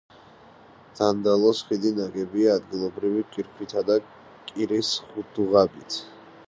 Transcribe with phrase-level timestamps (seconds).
[0.99, 4.01] დანდალოს ხიდი ნაგებია ადგილობრივი კირქვითა და
[4.51, 4.95] კირის
[5.37, 6.03] დუღაბით.